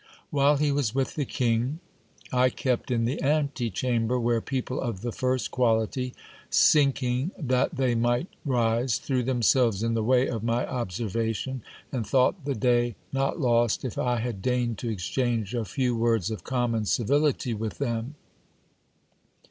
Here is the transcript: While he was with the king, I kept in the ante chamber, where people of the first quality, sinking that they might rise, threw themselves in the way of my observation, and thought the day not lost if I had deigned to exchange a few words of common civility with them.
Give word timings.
While 0.31 0.57
he 0.57 0.71
was 0.71 0.95
with 0.95 1.13
the 1.13 1.25
king, 1.25 1.77
I 2.33 2.49
kept 2.49 2.89
in 2.89 3.05
the 3.05 3.21
ante 3.21 3.69
chamber, 3.69 4.19
where 4.19 4.41
people 4.41 4.81
of 4.81 5.01
the 5.01 5.11
first 5.11 5.51
quality, 5.51 6.15
sinking 6.49 7.29
that 7.37 7.75
they 7.75 7.93
might 7.93 8.27
rise, 8.43 8.97
threw 8.97 9.21
themselves 9.21 9.83
in 9.83 9.93
the 9.93 10.01
way 10.01 10.25
of 10.27 10.41
my 10.41 10.65
observation, 10.65 11.61
and 11.91 12.03
thought 12.07 12.45
the 12.45 12.55
day 12.55 12.95
not 13.13 13.39
lost 13.39 13.85
if 13.85 13.99
I 13.99 14.15
had 14.21 14.41
deigned 14.41 14.79
to 14.79 14.89
exchange 14.89 15.53
a 15.53 15.65
few 15.65 15.95
words 15.95 16.31
of 16.31 16.43
common 16.43 16.85
civility 16.87 17.53
with 17.53 17.77
them. 17.77 18.15